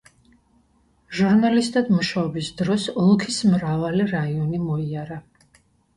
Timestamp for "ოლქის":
3.03-3.37